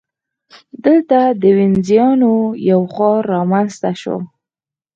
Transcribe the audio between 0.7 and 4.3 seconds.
دلته د وینزیانو یو ښار رامنځته شو.